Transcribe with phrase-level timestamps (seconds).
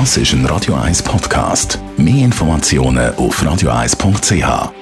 [0.00, 1.78] Das ist ein Radio 1 Podcast.
[1.96, 4.72] Mehr Informationen auf radio1.ch.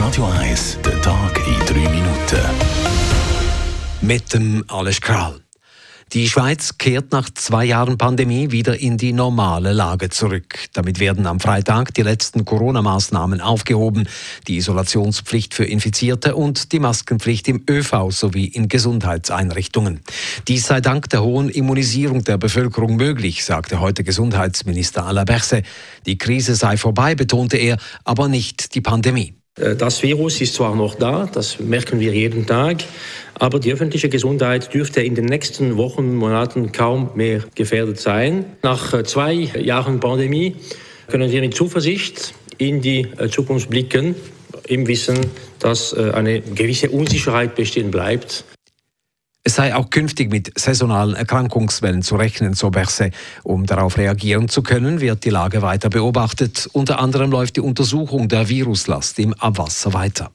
[0.00, 2.40] Radio 1, der Tag in drei Minuten.
[4.00, 5.45] Mit dem Alles Kral.
[6.12, 10.56] Die Schweiz kehrt nach zwei Jahren Pandemie wieder in die normale Lage zurück.
[10.72, 14.08] Damit werden am Freitag die letzten Corona-Maßnahmen aufgehoben,
[14.46, 20.00] die Isolationspflicht für Infizierte und die Maskenpflicht im ÖV sowie in Gesundheitseinrichtungen.
[20.46, 25.66] Dies sei dank der hohen Immunisierung der Bevölkerung möglich, sagte heute Gesundheitsminister Alain Berset.
[26.06, 29.34] Die Krise sei vorbei, betonte er, aber nicht die Pandemie.
[29.58, 32.84] Äh, das Virus ist zwar noch da, das merken wir jeden Tag,
[33.34, 38.44] aber die öffentliche Gesundheit dürfte in den nächsten Wochen, Monaten kaum mehr gefährdet sein.
[38.62, 40.56] Nach äh, zwei Jahren Pandemie
[41.08, 44.14] können wir mit Zuversicht in die äh, Zukunft blicken,
[44.66, 45.18] im Wissen,
[45.60, 48.44] dass eine gewisse Unsicherheit bestehen bleibt.
[49.46, 53.14] Es sei auch künftig mit saisonalen Erkrankungswellen zu rechnen, so Berset.
[53.44, 56.68] Um darauf reagieren zu können, wird die Lage weiter beobachtet.
[56.72, 60.32] Unter anderem läuft die Untersuchung der Viruslast im Abwasser weiter.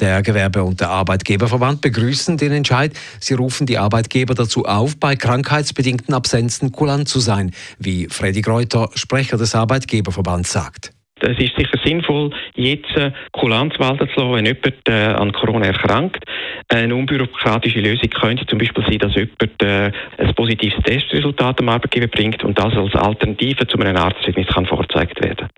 [0.00, 2.92] Der Gewerbe- und der Arbeitgeberverband begrüßen den Entscheid.
[3.20, 8.90] Sie rufen die Arbeitgeber dazu auf, bei krankheitsbedingten Absenzen kulant zu sein, wie Freddy Greuter,
[8.96, 10.92] Sprecher des Arbeitgeberverbands, sagt.
[11.24, 15.66] Es ist sicher sinnvoll, jetzt äh, Kulanz walten zu lassen, wenn jemand äh, an Corona
[15.66, 16.24] erkrankt.
[16.68, 22.08] Eine unbürokratische Lösung könnte zum Beispiel sein, dass jemand äh, ein positives Testresultat am Arbeitgeber
[22.08, 25.48] bringt und das als Alternative zu einem Arztzeugnis kann vorgezeigt werden.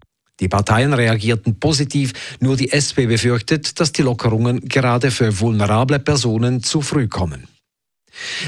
[0.41, 6.63] Die Parteien reagierten positiv, nur die SP befürchtet, dass die Lockerungen gerade für vulnerable Personen
[6.63, 7.47] zu früh kommen.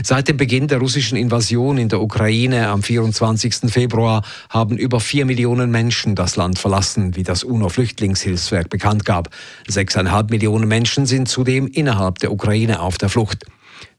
[0.02, 3.70] Seit dem Beginn der russischen Invasion in der Ukraine am 24.
[3.70, 9.30] Februar haben über vier Millionen Menschen das Land verlassen, wie das UNO-Flüchtlingshilfswerk bekannt gab.
[9.66, 13.44] Sechseinhalb Millionen Menschen sind zudem innerhalb der Ukraine auf der Flucht.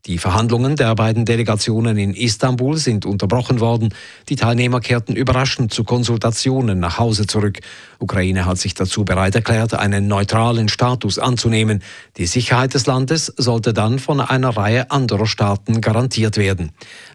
[0.05, 3.89] Die Verhandlungen der beiden Delegationen in Istanbul sind unterbrochen worden.
[4.29, 7.59] Die Teilnehmer kehrten überraschend zu Konsultationen nach Hause zurück.
[7.97, 11.81] Ukraine hat sich dazu bereit erklärt, einen neutralen Status anzunehmen.
[12.17, 16.71] Die Sicherheit des Landes sollte dann von einer Reihe anderer Staaten garantiert werden.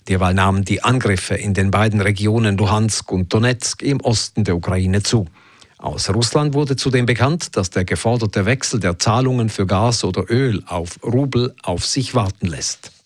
[0.08, 5.04] Derweil nahmen die Angriffe in den beiden Regionen Luhansk und Donetsk im Osten der Ukraine
[5.04, 5.26] zu.
[5.80, 10.62] Aus Russland wurde zudem bekannt, dass der geforderte Wechsel der Zahlungen für Gas oder Öl
[10.66, 12.99] auf Rubel auf sich warten lässt.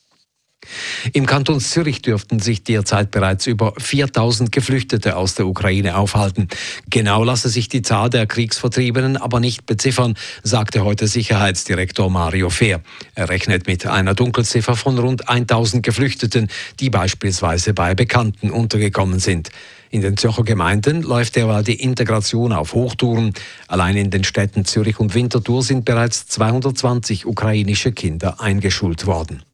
[1.12, 6.48] Im Kanton Zürich dürften sich derzeit bereits über 4000 Geflüchtete aus der Ukraine aufhalten.
[6.90, 12.80] Genau lasse sich die Zahl der Kriegsvertriebenen aber nicht beziffern, sagte heute Sicherheitsdirektor Mario Fehr.
[13.14, 16.48] Er rechnet mit einer Dunkelziffer von rund 1000 Geflüchteten,
[16.80, 19.50] die beispielsweise bei Bekannten untergekommen sind.
[19.94, 23.32] In den Zürcher Gemeinden läuft derweil die Integration auf Hochtouren.
[23.68, 29.44] Allein in den Städten Zürich und Winterthur sind bereits 220 ukrainische Kinder eingeschult worden.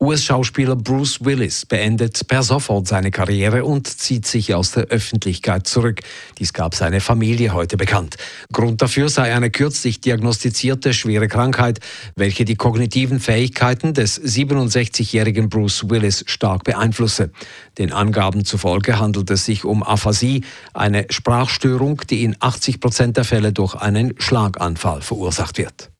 [0.00, 6.00] US-Schauspieler Bruce Willis beendet per sofort seine Karriere und zieht sich aus der Öffentlichkeit zurück.
[6.38, 8.16] Dies gab seine Familie heute bekannt.
[8.52, 11.80] Grund dafür sei eine kürzlich diagnostizierte schwere Krankheit,
[12.14, 17.30] welche die kognitiven Fähigkeiten des 67-jährigen Bruce Willis stark beeinflusse.
[17.78, 23.24] Den Angaben zufolge handelt es sich um Aphasie, eine Sprachstörung, die in 80 Prozent der
[23.24, 25.90] Fälle durch einen Schlaganfall verursacht wird.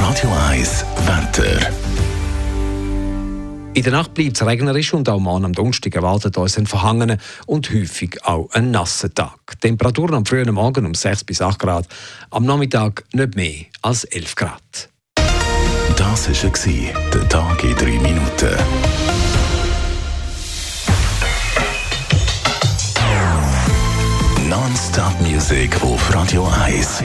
[0.00, 1.70] Radio 1 Wetter.
[3.74, 7.18] In der Nacht bleibt es regnerisch und auch morgen am Donnerstag erwartet uns ein verhangener
[7.46, 9.60] und häufig auch ein nasser Tag.
[9.60, 11.86] Temperaturen am frühen Morgen um 6 bis 8 Grad,
[12.30, 14.88] am Nachmittag nicht mehr als 11 Grad.
[15.96, 18.56] Das war der Tag in 3 Minuten.
[24.48, 27.04] Non-Stop Music auf Radio 1.